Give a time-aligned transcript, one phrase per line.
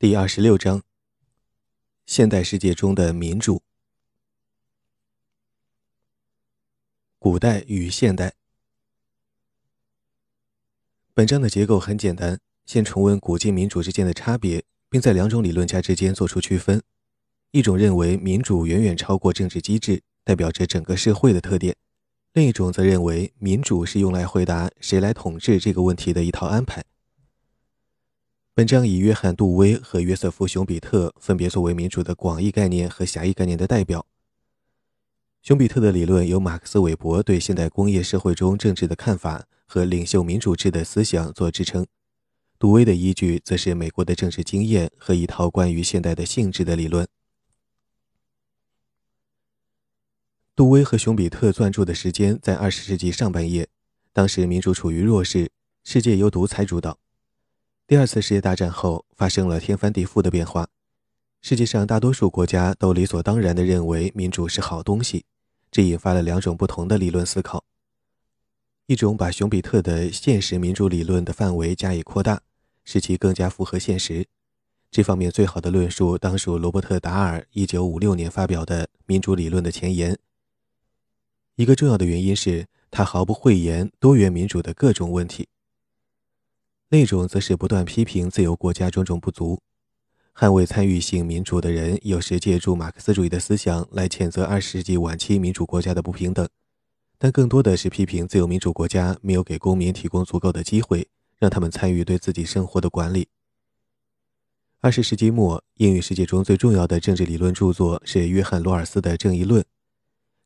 [0.00, 0.84] 第二十六章：
[2.06, 3.62] 现代世界中的民主。
[7.18, 8.34] 古代与现代。
[11.12, 16.80] 本章的结构很简单，先重温古今民主之间的差别，并在两种理论家之间做出区分：
[17.50, 21.74] 一种认为民主远远超过政治机制，代表着整个社会的特点；
[22.34, 26.84] 另一种则认为民主是用来回答谁来统治这个问题的一套安排。
[28.58, 34.04] 本章以约翰·杜威和约瑟夫·熊彼特分别作为民主的广义概念和狭义概念的代表。
[35.42, 41.86] 熊彼特的理论由马克思韦伯对现代工业社会中政治的看法和领袖民主制的思想做支撑，
[42.58, 47.06] 杜威的依据则是美国的政治经验和一套关于现代的性质的理论。
[50.56, 53.68] 杜威和熊彼特撰著的时间在二十世纪上半叶，
[54.12, 55.48] 当时民主处于弱势，
[55.84, 56.98] 世界由独裁主导。
[57.88, 60.68] 第二次世界大战后，发生了天翻地覆的变化。
[61.40, 65.24] 世界上大多数国家都理所当然地认为民主是好东西，
[65.70, 67.64] 这引发了两种不同的理论思考：
[68.84, 72.42] 一种把熊彼特的现实民主理论的范围加以扩大，
[72.84, 74.26] 使其更加符合现实。
[74.90, 80.12] 这方面最好的论述当属罗伯特·达尔1956年发表的《民主理论的前沿》。
[81.54, 85.48] 一个重要的原因是他毫不讳言多元民主的各种问题。
[86.90, 89.60] 那种则是不断批评自由国家种种不足，
[90.34, 96.48] 捍卫参与性民主的人有时借助马克思主义的思想来谴责二十世纪晚期民主国家的不平等，
[97.18, 103.28] 但更多的是批评自由民主国家没有给公民提供足够的机会，让他们参与对自己生活的管理。
[104.80, 109.60] 二十世纪末，英语世界中最重要的政治理论著作是约翰·罗尔斯的《正义论》，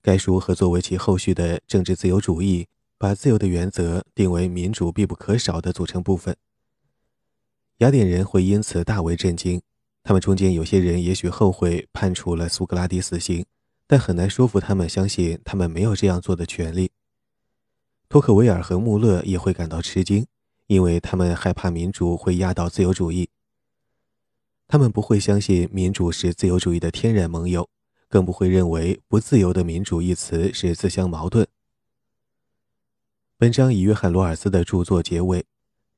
[0.02, 2.66] 该书和作为其后续的政治自由主义。
[3.02, 6.36] 把自由的原则定为民主必不可少的组成部分。
[7.78, 9.60] 雅典人会因此大为震惊，
[10.04, 13.44] 他们中间有些人也许后悔判处了苏格拉底死刑，
[13.88, 16.92] 但很难说服他们相信他们没有这样做的权利。
[18.08, 20.24] 托克维尔和穆勒也会感到吃惊，
[20.68, 23.28] 因为他们害怕民主会压倒自由主义。
[24.68, 27.68] 他们不会相信民主是自由主义的天然盟友，
[28.08, 31.44] 更不会认为“不自由的民主”一词是自相矛盾。
[33.42, 35.44] 文章以约翰·罗尔斯的著作结尾，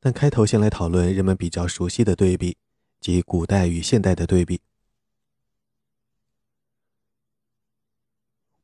[0.01, 2.57] 但开头先来讨论人们比较熟悉的对比，
[3.01, 4.63] 即古代与现代的对比。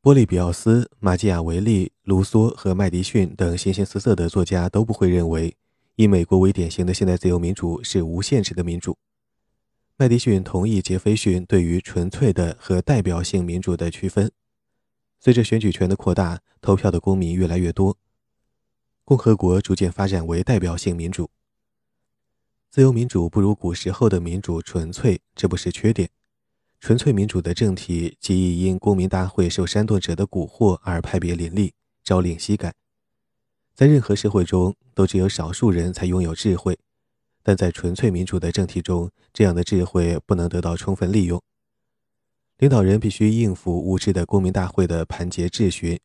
[0.00, 5.54] 波利比奥斯、马基雅维利、卢梭和麦迪逊等形形色色的作家都不会认为，
[5.96, 8.96] 以美国为典型的现代自由民主是无限制的民主。
[9.98, 14.32] 麦迪逊同意杰斐逊对于纯粹的和代表性民主的区分。
[15.18, 17.98] 随着选举权的扩大，投票的公民越来越多。
[19.10, 21.28] 共和国逐渐发展为代表性民主。
[22.70, 26.08] 自由民主不如古时候的民主纯粹，这不是缺点。
[26.78, 32.72] 纯粹民主的政体极易因公民大会受煽动者的蛊惑而派别林立，朝令夕改。
[33.74, 36.78] 在任何社会中，都只有少数人才拥有智慧，
[37.42, 41.42] 但在纯粹民主的政体中，这样的智慧不能得到充分利用。
[42.58, 45.98] 领导人必须应付无知的公民大会的盘结质询，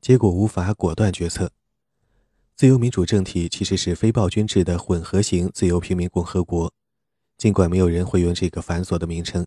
[0.00, 1.52] 结果无法果断决策。
[2.56, 6.72] 自由民主政体其实是非暴君制的混合型自由平民共和国，
[7.36, 9.46] 尽管没有人会用这个繁琐的名称。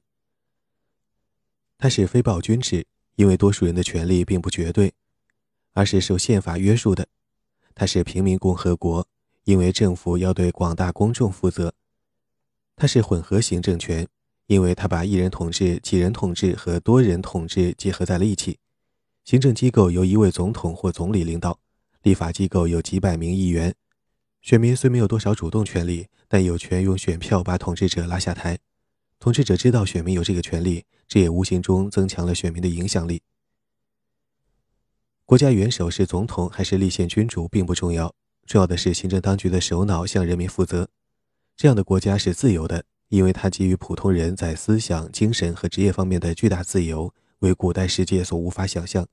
[1.79, 4.93] 它是非暴君制，因为多数人的权利并不绝对，
[5.73, 7.07] 而是受宪法约束的。
[7.73, 9.07] 它是平民共和国，
[9.45, 11.73] 因为政府要对广大公众负责。
[12.75, 14.07] 它是混合型政权，
[14.45, 18.59] 因为它把一人统治、几人统治和多人统治结合在了一起。
[19.25, 21.59] 行政机构由一位总统或总理领导。
[22.09, 23.75] 立法机构有几百名议员，
[24.41, 28.57] 选民虽没有多少主动权利，但有权用选票把统治者拉下台。
[29.19, 33.21] 统治者知道选民有这个权利，这也无形中增强了选民的影响力。
[35.23, 38.15] 国家元首是总统还是立宪君主并不重要，
[38.47, 40.89] 重要的是行政当局的首脑向人民负责。
[41.55, 49.05] 这样的国家是自由的，因为它给予普通人在思想、精神和职业方面的巨大自由，为古代世界所无法想象。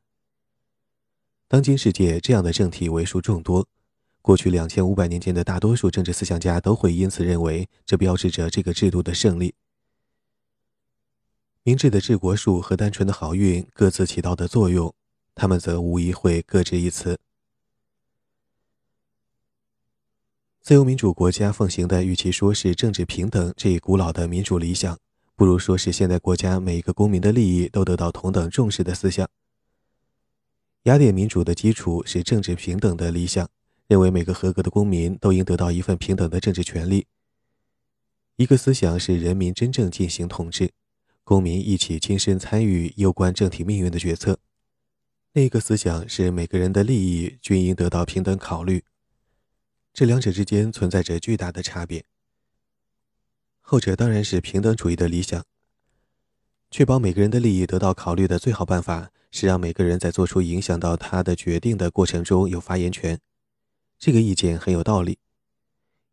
[1.49, 3.69] 当今世界这样的政体为数众多，
[4.21, 9.55] 过去两千五百年间的大多数政治思想家都会因此认为，这标志着这个制度的胜利。
[11.63, 14.93] 明智的治国术和单纯的好运各自起到的作用，
[15.37, 17.17] 他们则无疑会各执一词。
[20.61, 24.99] 自由民主国家奉行的，与其说是政治平等这一古老的民主理想，
[25.37, 29.29] 不如说是现代国家每一个公民的利益都得到同等重视的思想。
[30.87, 33.50] 雅典民主的基础是政治平等的理想，
[33.88, 37.09] 认为每个合格的公民都应得到一份平等的政治权利。
[38.37, 40.71] 一个思想是人民真正进行统治，
[41.25, 44.37] 公民一起亲身参与攸关政体命运的决策；
[45.33, 48.85] 另一个思想是每个人的利益均应得到平等考虑。
[49.93, 52.05] 这两者之间存在着巨大的差别。
[53.61, 55.44] 后者当然是平等主义的理想。
[56.71, 63.21] 确保每个人的利益得到考虑的最好办法是让每个人在做出影响到他的决定的过程中有发言权。
[63.99, 65.19] 这个意见很有道理。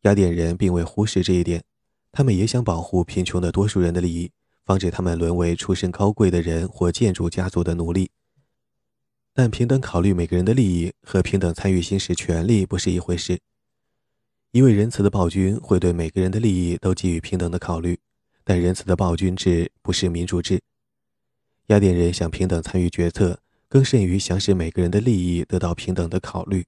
[0.01, 1.63] 雅典人并未忽视这一点，
[2.11, 4.31] 他们也想保护贫穷的多数人的利益，
[4.65, 8.11] 防止他们沦为出身高贵的人或建筑家族的奴隶。
[9.33, 13.39] 但平等考虑每个人的利益和平等参与行使权利不是一回事。
[14.51, 17.97] 一位仁慈的暴君会对每个人的利益都给予平等的考虑。
[18.43, 20.59] 但仁慈的暴君制不是民主制。
[21.67, 23.39] 雅典人想平等参与决策，
[23.69, 26.65] 更甚于想使每个人的利益得到平等的考虑。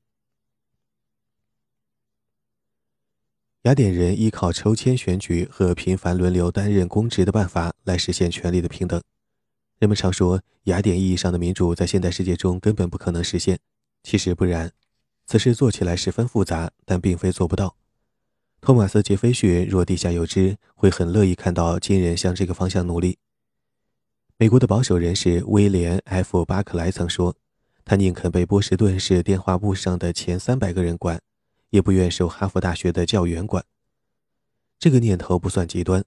[3.64, 9.02] 雅典人依靠抽签选举和频繁轮流担任公职的办法来实现权力的平等。
[9.80, 13.60] 人们常说，雅典意义上的民主在现代世界中根本不可能实现。
[14.04, 14.72] 其实不然，
[15.26, 17.76] 此事做起来十分复杂，但并非做不到。
[18.62, 23.18] 托马斯·杰斐逊若地下有知，会很乐意看到金人向这个方向努力。
[24.38, 27.38] 美国的保守人士威廉 ·F· 巴克莱曾说
[27.86, 31.22] ：“他宁肯被波士顿市电话簿上的前三百个人管，
[31.70, 33.64] 也不愿受哈佛大学的教员管。”
[34.78, 36.04] 这个念头不算极端。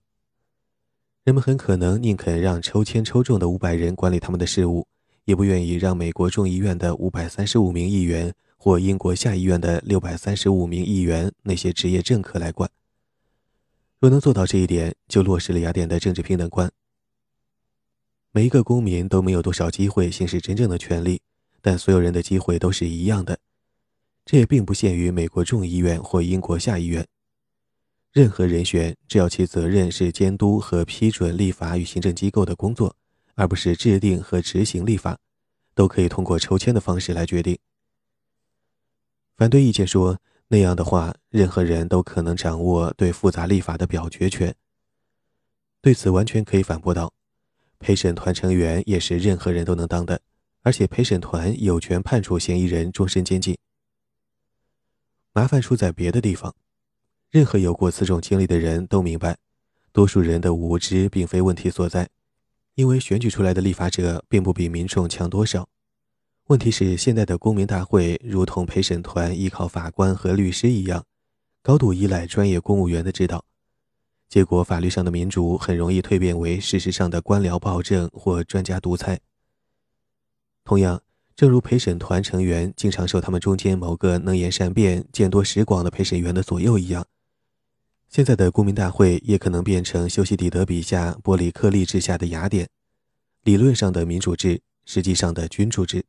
[1.24, 4.86] 人们很可能宁肯让抽签抽中的五百人管理他们的事务，
[5.24, 8.34] 也不愿意让美国众议院的五百三十五名议员。
[8.60, 12.68] 或英国下议院的六百三十五名议员，那些职业政客来管。
[14.00, 16.68] 若能做到这一点，就落实了雅典的政治平等观。
[18.38, 21.20] 每一个公民都没有多少机会行使真正的权利，
[21.60, 23.36] 但所有人的机会都是一样的。
[24.24, 27.04] 这也并不限于美国众议院或英国下议院。
[28.12, 32.94] 任何人选，只要其责任是监督和批准立法与行政机构的工作，
[33.34, 35.18] 而不是制定和执行立法，
[35.74, 37.58] 都可以通过抽签的方式来决定。
[39.36, 44.54] 反对意见说，那样的话，任何人都可能掌握对复杂立法的表决权。
[45.80, 47.12] 对此，完全可以反驳道：
[47.78, 50.20] 陪审团成员也是任何人都能当的，
[50.62, 53.56] 而且陪审团有权判处嫌疑人终身监禁。
[55.32, 56.54] 麻烦出在别的地方。
[57.30, 59.36] 任何有过此种经历的人都明白，
[59.92, 62.08] 多数人的无知并非问题所在，
[62.74, 65.68] 因为选举出来的立法者并不比民众强多少。
[66.46, 71.04] 问题是，现在的公民大会如同陪审团依靠法官和律师一样，
[71.62, 73.44] 高度依赖专业公务员的指导，
[74.28, 79.20] 结果法律上的民主很容易蜕变为事实上的官僚暴政或专家独裁。
[80.64, 81.02] 同样，
[81.34, 87.06] 正如陪审团成员经常受他们中间某个能言善辩、见多识广的陪审员的左右一样，
[88.10, 92.68] 现在的公民大会也可能变成修昔底德笔下伯里克利治下的雅典，
[93.44, 96.04] 理论上的民主制，实际上的君主制。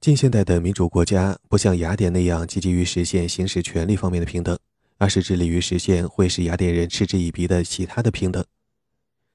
[0.00, 4.58] 近现代的民主国家不像雅典那样积极于实现行使权力方面的平等，
[4.98, 8.44] 而是致力于实现会使雅典人嗤之以鼻的其他的平等。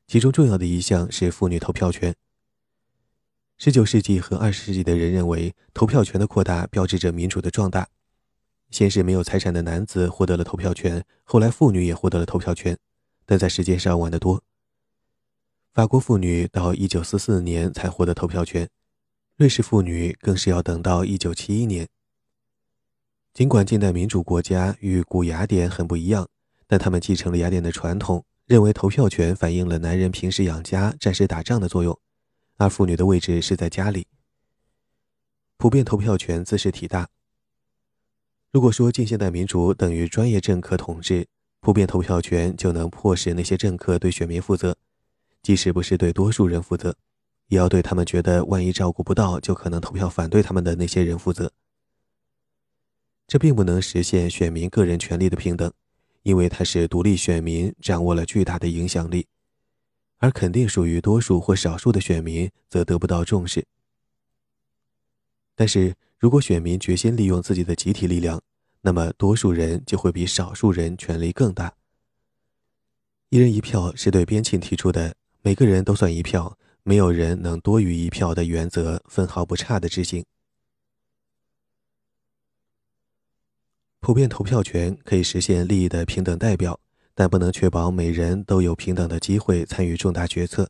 [0.08, 2.16] 其中重要的一项是妇女投票权。
[3.60, 7.90] 19世纪和20世纪的人认为，投票权的扩大标志着民主的壮大。
[8.72, 12.78] 先是没有财产的男子获得了投票权，后来妇女也获得了投票权，
[13.26, 14.44] 但在时间上晚得多。
[15.74, 18.70] 法国妇女到1944年才获得投票权。
[19.36, 21.88] 瑞士妇女更是要等到1971年。
[23.40, 26.28] 尽管近代民主国家与古雅典很不一样，
[26.68, 31.98] 但他们继承了雅典的传统，认为投票权反映了男人平时养家、战时打仗的作用，
[32.58, 34.08] 而妇女的位置是在家里。
[35.56, 37.08] 普遍投票权自是体大。
[38.52, 41.26] 如果说近现代民主等于专业政客统治，
[41.62, 44.76] 普遍投票权就能迫使那些政客对选民负责，
[45.42, 46.94] 即使不是对多数人负责。
[47.48, 51.54] 也要对他们觉得万一照顾不到就可能投票反对他们的那些人负责。
[53.30, 55.72] 这并不能实现选民个人权利的平等，
[56.24, 59.28] 因为它是独立选民掌握了巨大的影响力，
[60.18, 63.64] 而肯定属于多数或少数的选民则得不到重视。
[65.56, 68.42] 但是如果选民决心利用自己的集体力量，
[68.82, 71.72] 那么多数人就会比少数人权力更大。
[73.30, 76.58] 一人一票是对边沁提出的，每个人都算一票。
[76.82, 80.26] 没有人能多于一票的原则分毫不差的执行。
[84.02, 86.80] 普遍投票权可以实现利益的平等代表，
[87.14, 90.70] 但不能确保每人都有平等的机会参与重大决策。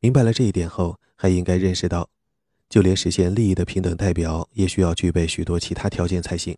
[0.00, 2.10] 明白了这一点后，还应该认识到，
[2.68, 6.56] 就连实现利益的平等代表，也需要具备许多其他条件才行。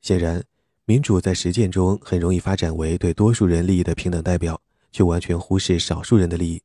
[0.00, 0.42] 显然，
[0.86, 4.60] 民主在实践中很容易发展为对多数人利益的平等代表，
[4.90, 6.62] 却完全忽视少数人的利益。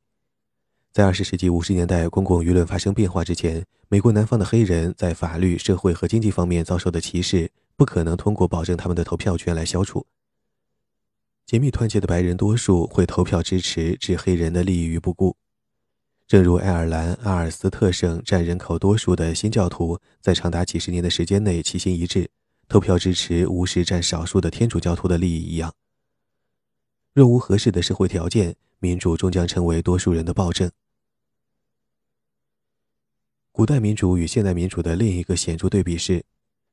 [0.92, 10.04] 在二十世纪五十年代公共舆论发生变化之前，美国南方的黑人在法律、社会和经济方面遭受的歧视，不可能通过保证他们的投票权来消除。
[11.46, 15.36] 紧密团结的白人多数会投票支持置黑人的利益于不顾，
[16.26, 22.28] 正如爱尔兰阿尔斯特省占人口多数的新教徒在长达几十年的时间内齐心一致。
[22.68, 25.72] 投票支持无视占少数的天主教徒的利益一样。
[27.12, 30.70] 若无合适的社会条件，民主终将成为多数人的暴政。
[33.52, 36.24] 古代民主与现代民主的另一个显著对比是，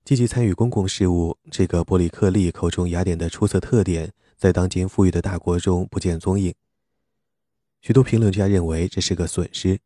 [0.05, 6.53] 积极参与公共事务这个伯里克利口中雅典的出色特点，在当今富裕的大国中不见踪影。
[7.81, 9.79] 许多评论家认为这是个损失，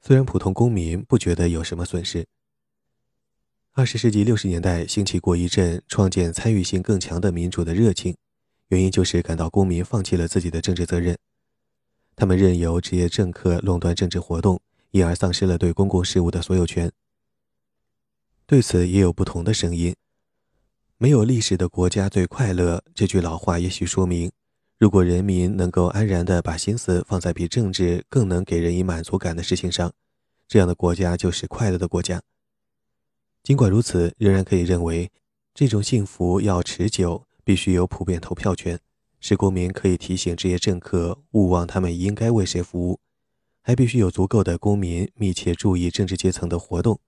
[0.00, 2.26] 虽然普通公民不觉得有什么损失。
[3.72, 8.16] 二十世纪六十年代兴起过一阵创建参与性更强的民主的热情，
[8.68, 11.16] 原因就是感到公民放弃了自己的政治责任，
[12.16, 16.90] 他们任由职业政客垄断政治活动，因而丧失了对公共事务的所有权。
[18.46, 19.94] 对此也有不同的声音。
[20.98, 24.30] 没有历史的国家最快乐这句老话也许说明，
[24.78, 29.92] 如果人民能够安然地把心思放在比政治更能给人以满足感的事情上，
[30.48, 32.22] 这样的国家就是快乐的国家。
[33.42, 35.12] 尽管如此，仍然可以认为，
[35.54, 38.80] 这种幸福要持久，必须有普遍投票权，
[39.20, 42.98] 使公民可以提醒职业政客勿忘他们应该为谁服务；
[43.62, 46.98] 还必须有足够的公民密切注意政治阶层的活动，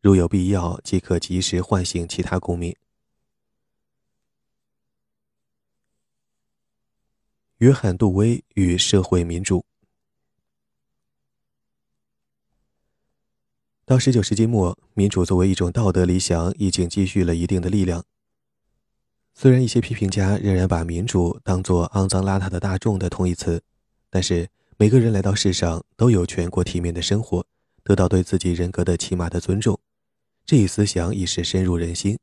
[0.00, 2.74] 如有必要，即可及时唤醒其他公民。
[7.58, 9.66] 约翰·杜威与社会民主。
[13.84, 18.06] 到十九世纪末，民主作为一种道德理想已经积蓄了一定的力量。
[19.40, 23.62] 虽然一些批评家仍然把民主当作肮脏邋遢的大众的同义词，
[24.10, 27.46] 但是每个人来到世上都有权过体面的生活，
[27.84, 29.78] 得到对自己人格的起码的尊重。
[30.44, 32.18] 这一思想已是深入人心。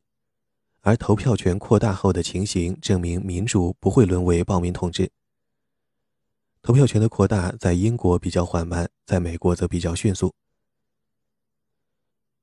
[0.81, 5.09] 而投票权扩大后的情形证明，民主不会沦为暴民统治。
[6.61, 10.33] 投票权的扩大在英国比较缓慢，在美国则比较迅速。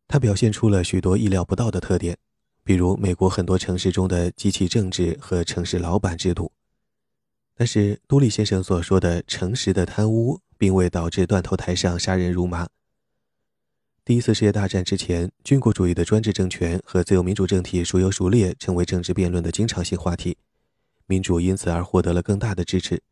[0.08, 2.16] 它表现出了许多意料不到的特点，
[2.64, 6.52] 比如美国很多城市中的机器政治和城市老板制度。
[7.54, 12.68] 但是，杜立先生所说的诚实的贪污，并未导致断头台上杀人如麻。
[14.04, 20.36] 第一次世界大战之前，军国主义的专制政权和自由民主政体孰优孰劣，成为政治辩论的经常性话题，
[21.06, 23.02] 民主因此而获得了更大的支持。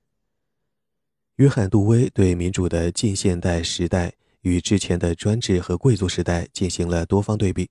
[1.37, 4.15] 约翰·杜威对民主的近现代时代。
[4.43, 7.69] 与之前的专制和贵族时代进行了多方对比，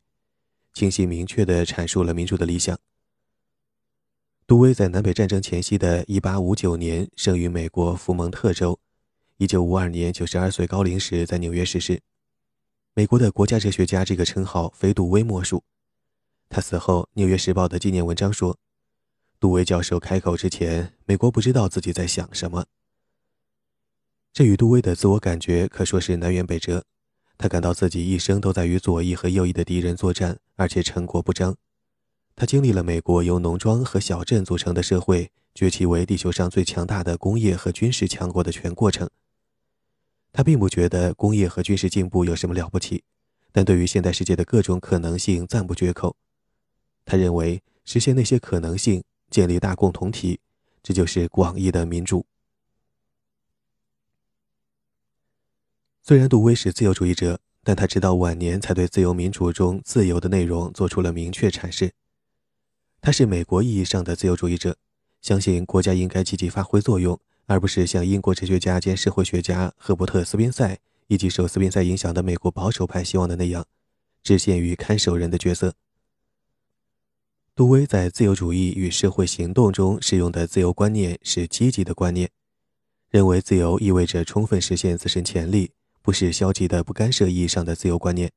[0.80, 2.80] 清晰明确地阐述了民主的理想。
[4.48, 8.80] 杜威在南北战争前夕的1859年生于美国福蒙特州
[9.40, 12.00] ，1952年92岁高龄时在纽约逝世。
[12.94, 15.66] 美国的国家哲学家这个称号非杜威莫属。
[16.48, 18.58] 他死后，《纽约时报》的纪念文章说
[19.38, 22.68] ：“杜威教授开口之前，美国不知道自己在想什么。”
[24.32, 26.86] 这与杜威的自我感觉可说是南辕北辙。
[27.40, 31.56] 他感到自己一生都在与左翼和右翼的敌人作战，而且成果不彰。
[32.36, 39.10] 他经历了美国由农庄和小镇组成的社会崛起为地球上最强大的工业和军事强国的全过程。
[40.34, 43.04] 他并不觉得工业和军事进步有什么了不起，
[43.54, 46.18] 但对于现代世界的各种可能性赞不绝口。
[47.06, 50.42] 他认为实现那些可能性，建立大共同体，
[50.84, 52.26] 这就是广义的民主。
[56.02, 61.92] 虽然杜威是自由主义者，但他直到晚年才对自由民主中自由的内容做出了明确阐释。
[63.02, 64.76] 他是美国意义上的自由主义者，
[65.22, 73.66] 相信国家应该积极发挥作用，而不是像英国哲学家兼社会学家赫伯特·斯宾塞以及受斯宾塞影响的美国保守派希望的那样，
[74.24, 75.76] 只限于看守人的角色。
[77.56, 82.30] 杜威在自由主义与社会行动中使用的自由观念是积极的观念，
[83.10, 85.72] 认为自由意味着充分实现自身潜力。
[86.10, 88.32] 不是消极的不干涉意义上的自由观念。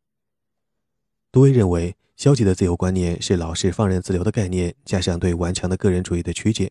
[1.33, 6.71] 杜威认为，消极的自由观念是老是放任自流的概念，加上对顽强的个人主义的曲解。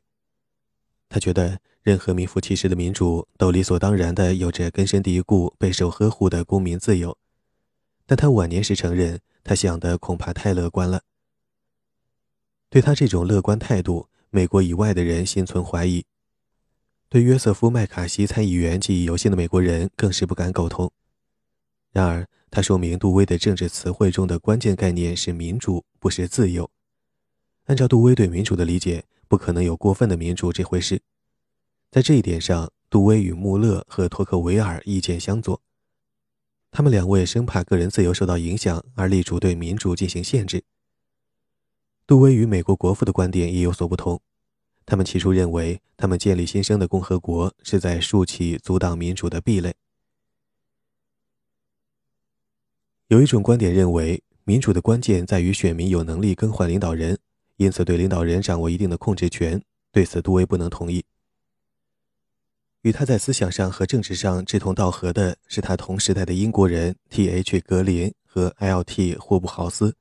[1.10, 7.18] 他觉得，任何名副其实的民主都理所当然地有着根深蒂固、备受呵护的公民自由。
[8.06, 11.02] 但他晚年时承认，他想的恐怕太乐观了。
[12.70, 16.06] 对他这种乐观态度，美国以外的人心存怀疑。
[17.12, 20.90] 对约瑟夫·麦卡锡参议员记忆犹新的美国人更是不敢苟同。
[21.92, 26.72] 然而，他说明杜威的政治词汇中的关键概念是民主，不是自由。
[27.66, 31.02] 按照杜威对民主的理解，不可能有过分的民主这回事。
[31.92, 35.62] 在这一点上，杜威与穆勒和托克维尔意见相左。
[36.72, 40.64] 他们两位生怕个人自由受到影响，而力主对民主进行限制。
[42.08, 44.22] 杜威与美国国父的观点也有所不同。
[44.92, 49.74] 他们起初认为，他们建立新生的共和国是在竖起阻挡民主的壁垒。
[53.08, 57.18] 有一种观点认为，民主的关键在于选民有能力更换领导人，
[57.56, 59.64] 因此对领导人掌握一定的控制权。
[59.94, 61.06] 对此，杜威不能同意。
[62.82, 67.62] 与他在思想上和政治上志同道合的是他同时代的英国人 T.H.
[67.62, 69.16] 格林和 L.T.
[69.16, 69.96] 霍布豪斯。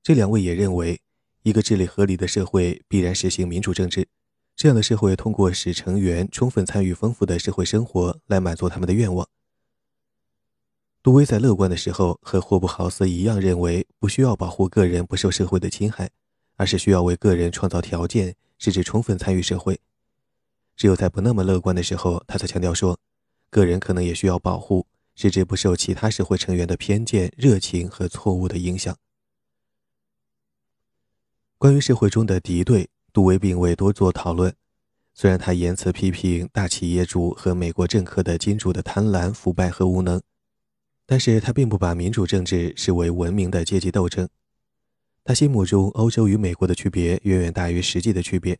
[0.00, 1.00] 这两位也认为，
[1.42, 4.08] 一个治理合理的社会必然实行民主政治。
[4.56, 9.26] 这样的社会通过使成员充分参与丰富的社会生活来满足他们的愿望。
[11.02, 16.10] 杜威在乐观的时候和霍布豪斯一样，认为不需要保护个人不受社会的侵害，
[16.56, 19.80] 而是需要为个人创造条件，使之充分参与社会。
[20.76, 22.98] 只有在不那么乐观的时候，他才强调说，
[23.48, 28.94] 个人可能也需要保护，使之不受其他社会成员的偏见、热情和错误的影响。
[31.60, 34.54] 关于社会中的敌对，杜威并未多做讨论。
[35.12, 40.22] 虽然他言辞批评大企业主和美国政客的金主的贪婪、腐败和无能，
[41.04, 44.26] 但是他并不把民主政治视为文明的阶级斗争。
[45.22, 48.58] 他心目中，欧洲与美国的区别远远大于实际的区别。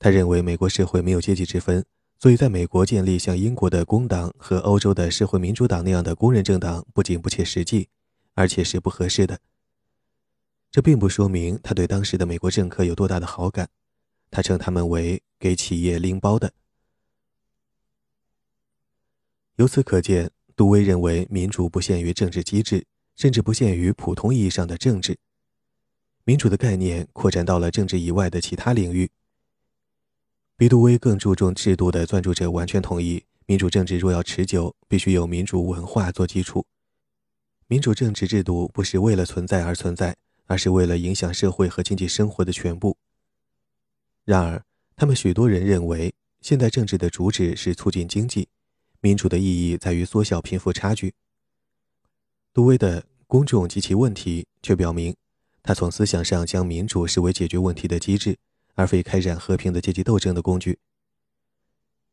[0.00, 1.84] 他认为美国社会没有阶级之分，
[2.18, 7.88] 所以在美国建立像英国的工党和欧洲的社会民主党那样的工人政党，不仅不切实际，
[8.34, 9.38] 而且是不合适的。
[10.72, 13.68] 这并不说明他对当时的美国政客有多大的好感，
[14.30, 16.54] 他称他们为给企业拎包的。
[19.56, 25.18] 由此可见，杜威认为民主不限于政治机制，甚至不限于普通意义上的政治。
[26.24, 29.10] 民主的概念扩展到了政治以外的其他领域。
[30.56, 36.64] 比杜威更注重制度的专注者完全同意，民主政治若要持久，必须有民主文化做基础。
[37.66, 40.16] 民主政治制度不是为了存在而存在，
[40.52, 42.98] 而是为了影响社会和经济生活的全部。
[44.22, 44.62] 然而，
[44.94, 46.12] 他们许多人认为，
[46.42, 48.50] 现代政治的主旨是促进经济，
[49.00, 51.14] 民主的意义在于缩小贫富差距。
[52.52, 55.16] 杜威的《公众及其问题》却表明，
[55.62, 58.36] 他从思想上将民主视为解决问题的机制。
[58.74, 60.78] 而非开展和平的阶级斗争的工具。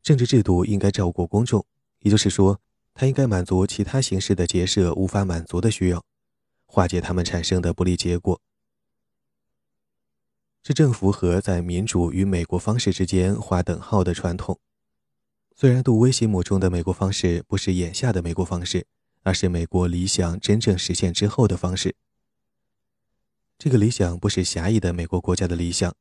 [0.02, 1.64] 政治制度应该照顾公众，
[2.00, 2.60] 也就是说，
[2.92, 6.04] 它应该满足其他形式的结社无法满足的需要，
[6.70, 8.40] 化解他们产生的不利结果。
[10.62, 14.60] 这正符合在民主与美国方式之间划等号的传统。
[15.56, 18.86] 虽然杜威心目中的美国方式不是眼下的美国方式，
[19.24, 21.96] 而是美国理想真正实现之后的方式。
[23.58, 25.92] 这个理想不是狭义的美国国家的理想。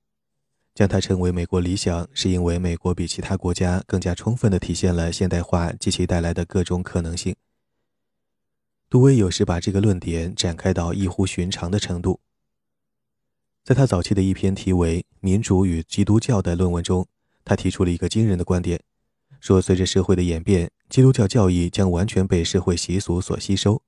[0.76, 7.36] 将它称为美国理想，是因为美国比其他国家更加充分地体现了现代化及其带来的各种可能性。
[8.90, 12.20] 杜威有时把这个论点展开到异乎寻常的程度。
[13.64, 17.08] 在他早期的一篇题为《民主与基督教》的论文中，
[17.46, 18.82] 他提出了一个惊人的观点，
[19.40, 23.84] 说随着社会的演变，基督教教义将完全被社会习俗所吸收，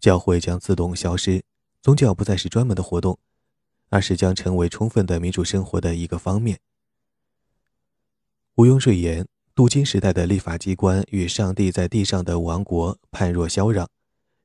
[0.00, 1.42] 教会将自动消失，
[1.82, 3.18] 宗教不再是专门的活动。
[3.88, 6.58] 而是将成为充分的民主生活的一个方面。
[8.56, 13.86] 毋庸赘言，镀金时代的立法机关与上帝在地上的王国判若霄壤，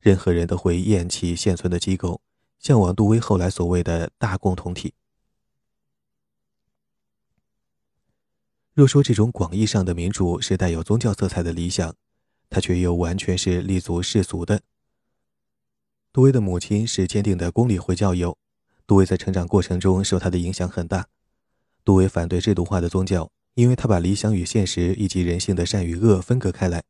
[0.01, 2.21] 任何人都会厌弃现存的机构，
[2.59, 4.93] 向往杜威后来所谓的大共同体。
[8.73, 11.95] 若说这种广义上的民主是带有宗教色彩的理想，
[12.49, 14.61] 它却又完全是立足世俗的。
[16.11, 18.37] 杜威的母亲是坚定的公理会教友。
[18.87, 21.07] 杜威在成长过程中受他的影响很大。
[21.85, 26.83] 杜威反对制度化的宗教，因为他把理想与现实以及人性的善与恶分隔开来，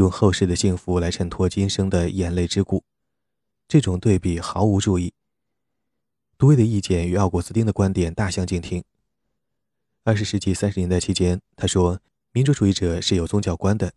[0.00, 2.82] 用后世的幸福来衬托今生的眼泪之苦。
[3.68, 5.12] 这种对比毫无注意。
[6.36, 8.82] 杜威的意见与奥古斯丁的观点大相径庭。
[10.02, 12.00] 二十世纪三十年代期间，他说
[12.32, 13.92] 民主主义者是有宗教观的，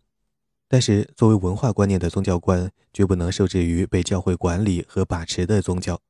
[0.68, 6.00] 但是作为文化观念的宗教观绝不能受制于被教会管理和把持的宗教。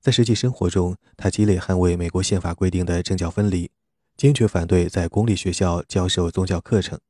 [0.00, 3.70] 在实际生活中，他激烈捍卫美国宪法规定的政教分离，
[4.16, 7.00] 坚决反对在公立学校教授宗教课程。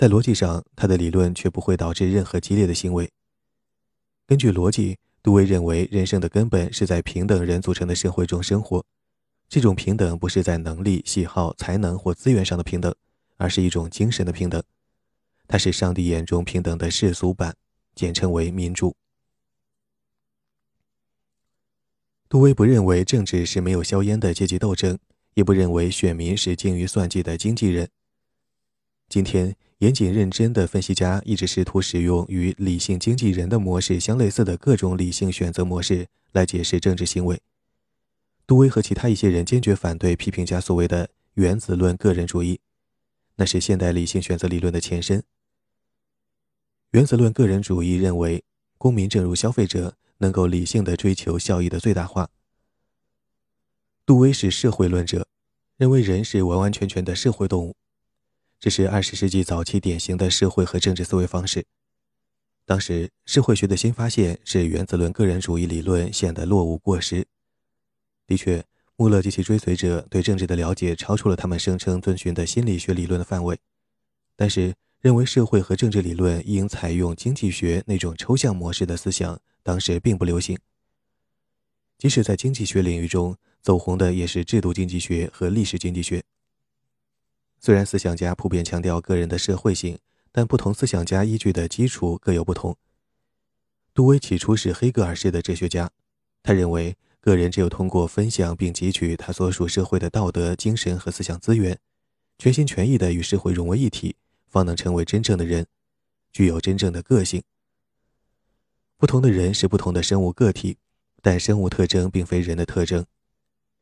[0.00, 3.10] 在逻辑上，他的理论却不会导致任何激烈的行为。
[4.26, 8.82] 根据逻辑，杜威认为人生的根本是在平等人组成的社会中生活。
[9.46, 12.94] 这种平等不是在能力、喜好、才能或资源上的平等，
[13.36, 14.62] 而是一种精神的平等。
[15.46, 17.54] 它是上帝眼中平等的世俗版，
[17.94, 18.96] 简称为民主。
[22.26, 24.98] 杜威不认为政治是没有硝烟的阶级斗争，
[25.34, 27.90] 也不认为选民是精于算计的经纪人。
[29.10, 37.40] 今天，严谨认真的分析家一直试图使用与理性经纪人的模式相类似的各种理性选择模式来解释政治行为。
[38.46, 42.60] 杜威和其他一些人坚决反对批评家所谓的原子论个人主义，
[43.34, 45.24] 那是现代理性选择理论的前身。
[46.92, 48.44] 原子论个人主义认为，
[48.78, 52.30] 公民正如消费者，能够理性的追求效益的最大化。
[54.06, 55.26] 杜威是社会论者，
[55.76, 57.74] 认为人是完完全全的社会动物，
[58.60, 61.64] 这是二十世纪早期典型的社会和政治思维方式。
[62.66, 67.26] 当时，社会学的新发现使原子论个人主义理论显得落伍过时。
[68.26, 68.62] 的确，
[68.96, 73.58] 穆勒及其追随者对政治的了解超出了他们声称遵循的心理学理论的范围。
[74.36, 80.58] 但是，认为社会和政治理论应采用经济学那种抽象模式的思想，当时并不流行。
[81.96, 86.22] 即使在经济学领域中走红的也是制度经济学和历史经济学。
[87.60, 89.98] 虽然思想家普遍强调个人的社会性，
[90.32, 92.76] 但不同思想家依据的基础各有不同。
[93.94, 95.90] 杜威起初是黑格尔式的哲学家，
[96.42, 96.96] 他认为。
[97.22, 101.78] 个人只有通过分享并汲取他所属社会的道德、精神和思想资源，
[102.38, 104.16] 全心全意地与社会融为一体，
[104.48, 105.66] 方能成为真正的人，
[106.32, 107.42] 具有真正的个性。
[108.96, 110.78] 不同的人是不同的生物个体，
[111.20, 113.04] 但生物特征并非人的特征。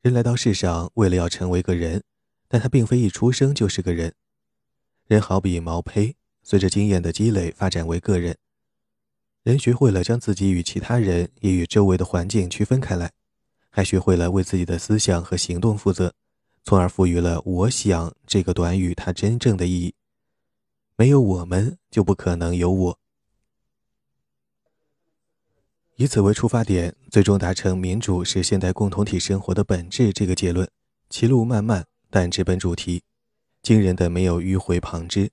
[0.03, 2.03] 人来到世上为了要成为个人，
[2.49, 4.15] 但他并非一出生就是个人。
[5.07, 8.37] 人好比毛胚，随着经验的积累发展为个人。
[9.43, 13.13] 人学会了将自己与其他人也与周围的环境区分开来。
[13.71, 16.13] 还学会了为自己的思想和行动负责，
[16.65, 19.95] 从而赋予了“我想”这个短语它真正的意义。
[20.97, 22.99] 没有我们，就不可能有我。
[25.95, 30.69] 以此为出发点，最终达成民主是现代共同体生活的本质这个结论，
[31.09, 33.03] 其路漫漫，但直奔主题，
[33.63, 35.31] 惊人的没有迂回旁支。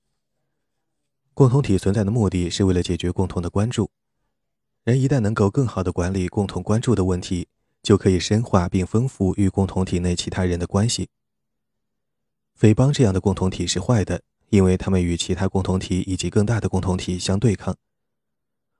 [1.33, 3.91] 共同体存在的目的是为了解决共同的关注。
[4.83, 7.47] 人一旦能够更好地管理共同关注的问题。
[7.85, 11.09] 就可以深化并丰富与共同体内其他人的关系。
[12.55, 17.77] 匪帮这样的共同体是坏的，因为他们与其他共同体以及更大的共同体相对抗。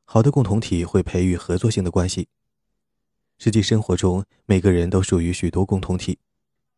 [0.05, 2.29] 好的共同体会培育合作性的关系。
[3.37, 6.17] 实际生活中，每个人都属于许多共同体，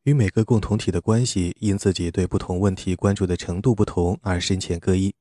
[0.07, 5.13] 与每个共同体的关系因自己对不同问题关注的程度不同而深浅各异。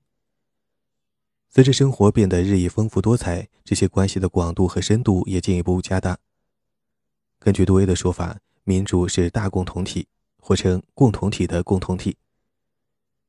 [1.51, 6.18] 随着生活变得日益丰富多彩，这些关系的广度和深度也进一步加大。
[7.40, 10.07] 根据杜威的说法，民主是大共同体，
[10.38, 12.16] 或称共同体的共同体。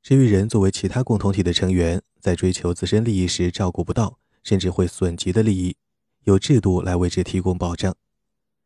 [0.03, 5.75] 至于人作为其他共同体的成员，在追求自身利益时照顾不到，甚至会损及的利益，
[6.25, 7.95] 有制度来为之提供保障。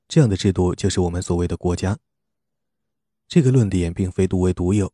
[0.09, 1.97] 这样的制度就是我们所谓的国家。
[3.31, 4.91] 这个论点并非杜威独有，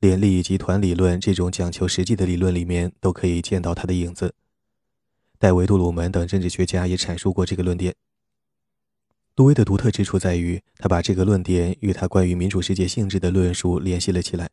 [0.00, 4.34] 连利益集团理论这种讲求实际的理论里面都可以见到它的影子。
[5.38, 7.94] 戴维·杜鲁门等政治学家也阐述过这个论点。
[9.34, 14.48] 杜威的独特之处在于，他把这个论点与他关于民主世界性质的论述联系了起来。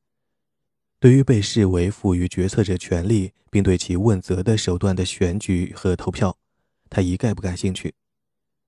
[0.99, 6.38] 对于被视为赋予决策者权力并对其问责的手段的选举和投票，
[6.89, 7.93] 他一概不感兴趣。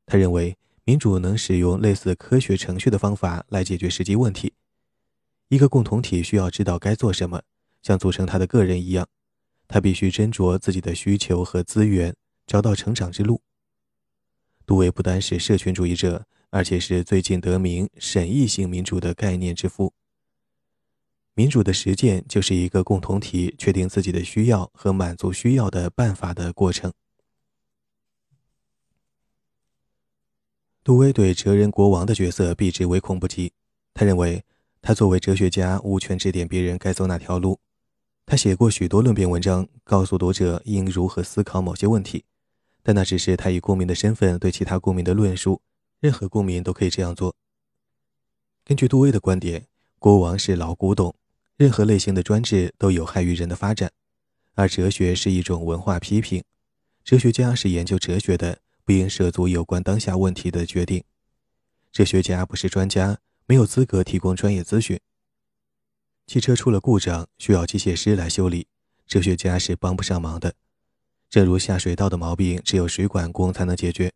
[0.05, 0.57] 他认为，
[0.87, 4.53] 民主能使用类似科学程序的方法来解决实际问题。
[5.47, 7.41] 一个共同体需要知道该做什么，
[7.81, 9.07] 像组成他的个人一样，
[9.67, 13.41] 他必须斟酌自己的需求和资源，找到成长之路。
[14.67, 19.93] 杜威不单是社群主义者，而且是最近得名“审议性民主”的概念之父。
[21.33, 26.93] 民主的实践就是一个共同体确定自己的需要和满足需要的办法的过程。
[30.85, 33.51] 杜威对哲人国王的角色避之唯恐不及。
[33.91, 34.43] 他认为，
[34.83, 37.59] 他作为哲学家无权指点别人该走哪条路。
[38.23, 42.25] 他写过许多论辩文章，告诉读者应如何思考某些问题。
[42.83, 45.59] 但那只是他以公民的身份对其他公民的论述。
[45.99, 47.33] 任何公民都可以这样做。
[48.63, 49.65] 根据杜威的观点，
[49.97, 51.15] 国王是老古董，
[51.57, 53.91] 任何类型的专制都有害于人的发展。
[54.53, 56.43] 而哲学是一种文化批评，
[57.03, 61.03] 哲学家是研究哲学的，不应涉足有关当下问题的决定。
[61.91, 63.17] 哲学家不是专家，
[63.47, 64.99] 没有资格提供专业咨询。
[66.27, 68.67] 汽车出了故障，需要机械师来修理，
[69.07, 70.53] 哲学家是帮不上忙的。
[71.29, 74.13] 正如下水道的毛病，只有水管工才能解决。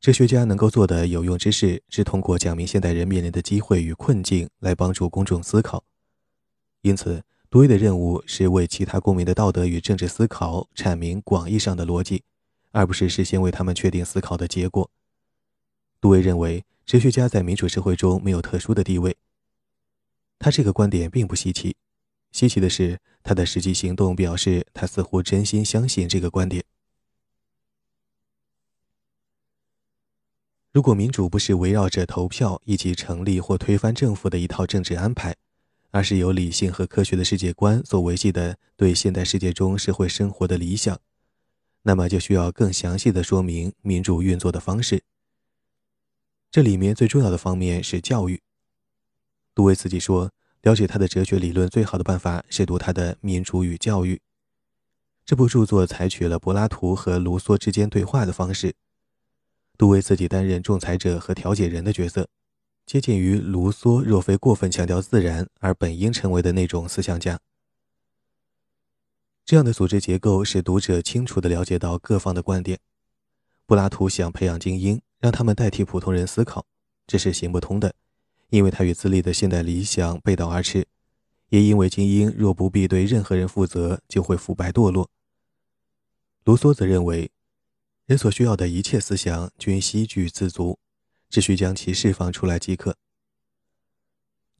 [0.00, 5.84] 哲学家能够做的有用之事，是通过讲明现代人面临的机会与困境，来帮助公众思考。
[6.80, 12.24] 因此，杜威的任务是为其他公民的道德与政治思考阐明广义上的逻辑，
[12.72, 14.90] 而不是事先为他们确定思考的结果。
[16.00, 19.16] 杜威认为，哲学家在民主社会中没有特殊的地位。
[20.38, 21.76] 他这个观点并不稀奇，
[22.32, 26.64] 稀奇的是他的实际行动表示他似乎真心相信这个观点。
[30.72, 35.36] 如果民主不是围绕着投票以及成立或推翻政府的一套政治安排，
[35.90, 40.98] 而是由理性和科学的世界观所维系的对现代世界中社会生活的理想，
[41.82, 45.02] 那么就需要更详细的说明民主运作的方式。
[46.50, 48.40] 这里面最重要的方面是教育。
[49.54, 50.30] 杜威自己说，
[50.62, 54.14] 了解他的哲学理论最好的办法是读他的《民主与教育》
[55.24, 58.74] 这部著作，采取了柏拉图和卢梭之间对话的方式。
[59.78, 62.28] 杜威自己担任仲裁者和调解人的角色，
[62.86, 67.40] 接近于卢梭若非过分强调自然而本应成为的那种思想家。
[69.52, 72.80] 这样的组织结构使读者清楚地了解到各方的观点。
[73.66, 76.64] 柏拉图想培养精英，让他们代替普通人思考，
[77.06, 77.94] 这是行不通的，
[78.48, 80.86] 因为他与自立的现代理想背道而驰，
[81.50, 85.10] 也因为精英若不必对任何人负责，就会腐败堕落。
[86.44, 87.30] 卢梭则认为。
[88.06, 90.78] 人所需要的一切思想均悉具自足，
[91.28, 92.96] 只需将其释放出来即可。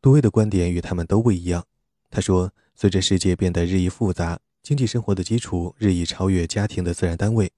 [0.02, 1.66] 杜威的观点与他们都不一样。
[2.10, 7.50] 他说，随着世界变得日益复杂，经济生活的基础日益超越家庭的自然单位，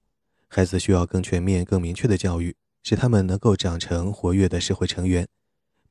[0.47, 5.27] 孩子需要更全面、更明确的教育，使他们能够长成活跃的社会成员，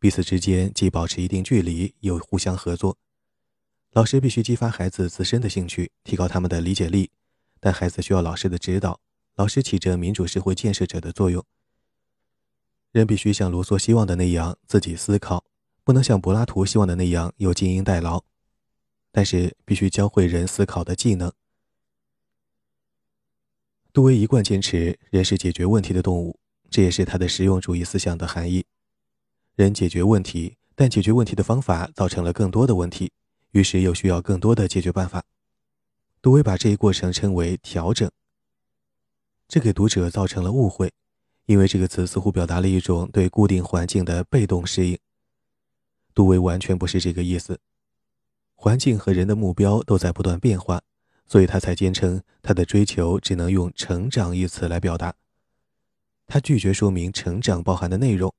[0.00, 2.98] 彼此之间既保持一定距离，又互相合作。
[3.92, 7.12] 老师必须激发孩子自身的兴趣，提高他们的理解力，
[7.60, 8.98] 但孩子需要老师的指导。
[9.36, 11.44] 老师起着民主社会建设者的作用。
[12.90, 15.44] 人必须像卢梭希望的那样自己思考，
[15.84, 18.24] 不能像柏拉图希望的那样由精英代劳，
[19.16, 21.32] 但是必须教会人思考的技能。
[23.92, 28.66] 杜威一贯坚持人是解决问题的动物，这也是他的实用主义思想的含义。
[29.54, 33.12] 人解决问题，但解决问题的方法造成了更多的问题，
[33.52, 35.22] 于是又需要更多的解决办法。
[36.20, 38.10] 杜威把这一过程称为调整。
[39.46, 40.92] 这给读者造成了误会，
[41.46, 44.98] 因为这个词似乎表达了一种对固定环境的被动适应。
[46.12, 47.60] 杜威完全不是这个意思。
[48.54, 50.82] 环境和人的目标都在不断变化，
[51.26, 55.14] 所以他才坚称他的追求只能用“成长”一词来表达。
[56.26, 58.34] 他拒绝说明成长包含的内容。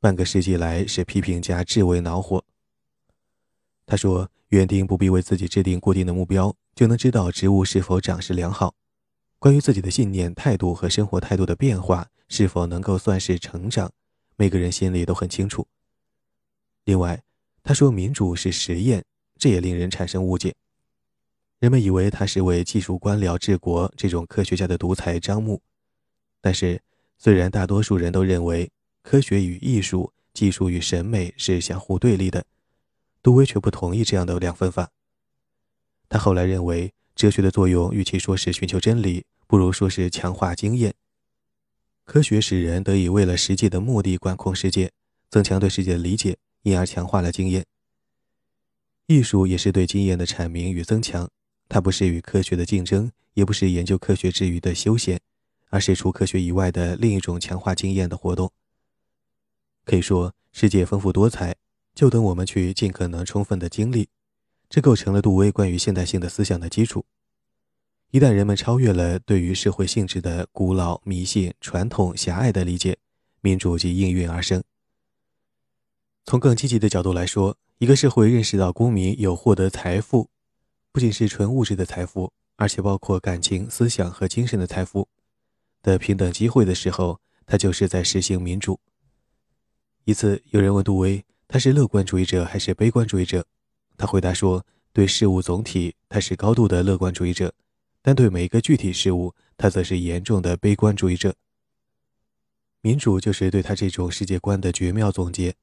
[0.00, 2.44] 半个世纪来，使批评家至为恼火。
[3.86, 8.74] 他说：“园丁不必为自己制定固定的目标，就能知道植物是否长势良好。”
[9.40, 13.90] 关于自己的信念、态度和生活态度的变化是否能够算是成长，
[14.36, 15.66] 每个人心里都很清楚。
[16.84, 17.22] 另外，
[17.62, 19.04] 他说民主是实验，
[19.38, 20.54] 这也令人产生误解。
[21.58, 25.62] 人们以为他是为技术官僚治国这种科学家的独裁张目。
[26.40, 26.82] 但是，
[27.16, 28.70] 虽然大多数人都认为
[29.02, 32.44] 科学与艺术、技术与审美是相互对立的，
[33.22, 34.90] 杜威却不同意这样的两分法。
[36.08, 36.92] 他后来认为。
[37.18, 40.94] 哲学的作用，与其说是寻求真理，不如说是强化经验。
[42.04, 44.92] 科学使人得以为了实际的目的管控世界，
[45.28, 47.66] 增强对世界的理解，因而强化了经验。
[49.08, 51.30] 艺术也是对经验的阐明与增强，
[51.66, 55.18] 它不是与科学的竞争，也不是研究科学之余的休闲，
[55.70, 58.52] 而是除科学以外的另一种强化经验的活动。
[59.86, 61.56] 可以说，世界丰富多彩，
[61.94, 64.10] 就等我们去尽可能充分的经历。
[64.68, 67.06] 这构成了杜威关于现代性的思想的基础。
[68.10, 72.98] 一旦人们超越了对于社会性质的古老迷信、传统狭隘的理解，
[73.40, 74.62] 民主即应运而生。
[76.26, 80.28] 从更积极的角度来说，一个社会认识到公民有获得财富，
[80.90, 85.06] 不仅是纯物质的财富，而且包括感情、思想和精神的财富
[85.80, 88.80] 的平等机会的时候，他就是在实行民主。
[90.04, 93.46] 一次，有人问杜威，他是乐观主义者还是悲观主义者？
[93.96, 97.50] 他回答说：“对事物总体，他是高度的乐观主义者；
[98.02, 101.36] 但对每一个具体事物，他则是严重的悲观主义者。”
[102.82, 105.54] 民主就是对他这种世界观的绝妙总结。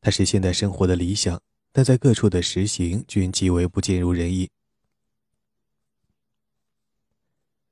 [0.00, 1.40] 它是现代生活的理想，
[1.72, 4.50] 但在各处的实行均极为不尽如人意。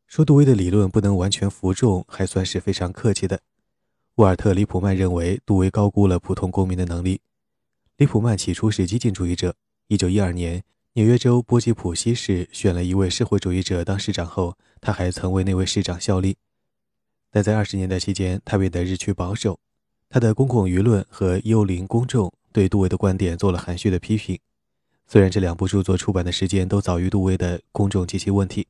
[0.06, 3.40] 说杜威的理论不能完全服众，还算是非常客气的。
[4.16, 7.20] 沃尔特·里普曼认为杜威高估了普通公民的能力。
[7.96, 9.54] 里普曼起初是激进主义者。
[9.86, 10.64] 一九一二年，
[10.94, 16.36] 纽约州波吉普西市选了一位社会主义者当市长后，他还曾为那位市长效力。
[17.30, 19.60] 但在二十年代期间，他变得日趋保守。
[20.10, 24.38] 他的公共舆论和幽灵公众对杜威的观点做了含蓄的批评。
[25.06, 28.62] 虽然这两部著作出版的时间都早于杜威的《公众及其问题》，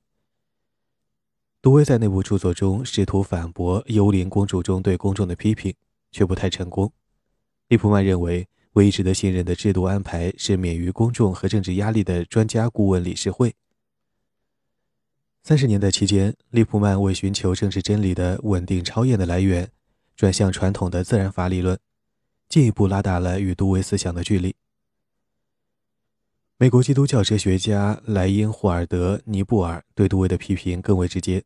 [1.61, 5.75] 杜威在那部著作中试图反驳幽灵公主中对公众的批评，
[6.11, 6.93] 却不太成功。
[7.69, 13.55] 利普曼认为，唯一值得信任的制度安排是免于公众和政治压力的专家顾问理事会。
[15.43, 19.71] 三十年代期间，利普曼为寻求政治真理的稳定超验的来源，
[20.19, 21.79] 转向传统的自然法理论，
[22.49, 24.57] 进一步拉大了与杜威思想的距离。
[26.57, 31.45] 美国基督教哲学家莱因霍尔德·尼布尔对杜威的批评更为直接。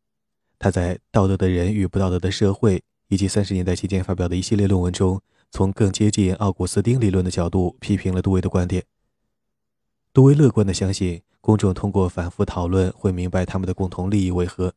[0.59, 8.83] 他在《道德的人与不道德的社会》以及三十年代期间发表的一系列论文中，从更接近奥古斯丁理论的角度批评了杜威的观点。
[10.15, 14.73] 杜威乐观地相信，公众通过反复讨论会明白他们的共同利益为何，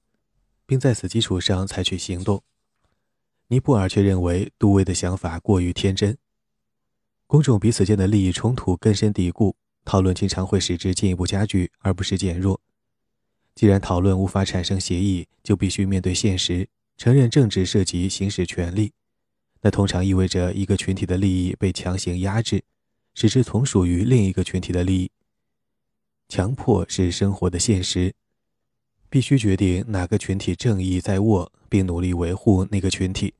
[0.65, 2.43] 并在此基础上采取行动。
[3.47, 6.17] 尼泊尔却认为，杜威的想法过于天真，
[7.27, 9.55] 公众彼此间的利益冲突根深蒂固。
[9.83, 12.59] 讨论经常会使之进一步加剧，而不是减弱。
[13.53, 18.93] 既然讨论无法产生协议，就必须面对现实，承认政治涉及行使权利。
[19.61, 22.63] 那通常意味着一个群体的利益被强行压制，
[23.13, 25.11] 使之从属于另一个群体的利益。
[26.27, 28.15] 强迫是生活的现实，
[29.07, 33.33] 必须决定哪个群体正义在握，并努力维护那个群体。